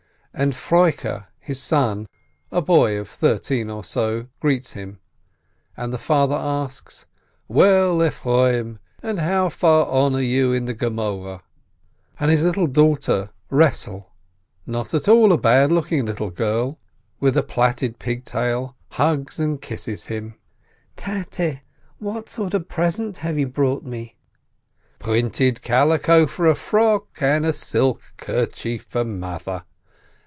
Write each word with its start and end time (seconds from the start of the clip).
and 0.33 0.53
Froike 0.55 1.27
his 1.39 1.61
son, 1.61 2.07
a 2.53 2.61
boy 2.61 2.97
of 2.97 3.09
thirteen 3.09 3.69
or 3.69 3.83
so, 3.83 4.27
greets 4.39 4.71
him, 4.73 4.97
and 5.75 5.91
the 5.91 5.97
father 5.97 6.37
asks, 6.37 7.05
"Well, 7.49 8.01
Efroim, 8.01 8.79
and 9.03 9.19
how 9.19 9.49
far 9.49 9.85
on 9.87 10.15
are 10.15 10.21
you 10.21 10.53
in 10.53 10.65
the 10.65 10.73
Gemoreh?" 10.73 11.41
and 12.17 12.31
his 12.31 12.45
little 12.45 12.65
daughter 12.65 13.31
Eesele, 13.51 14.05
not 14.65 14.93
at 14.93 15.09
all 15.09 15.33
a 15.33 15.37
bad 15.37 15.69
looking 15.69 16.05
little 16.05 16.31
girl, 16.31 16.79
with 17.19 17.35
a 17.35 17.43
plaited 17.43 17.99
pigtail, 17.99 18.77
hugs 18.91 19.37
and 19.37 19.61
kisses 19.61 20.05
him. 20.05 20.35
"Tate, 20.95 21.59
what 21.99 22.29
sort 22.29 22.53
of 22.53 22.69
present 22.69 23.17
have 23.17 23.37
you 23.37 23.47
brought 23.49 23.83
me?" 23.83 24.15
"Printed 24.99 25.61
calico 25.61 26.25
for 26.25 26.47
a 26.47 26.55
frock, 26.55 27.17
and 27.19 27.45
a 27.45 27.51
silk 27.51 28.13
kerchief 28.15 28.83
for 28.89 29.03
mother. 29.03 29.65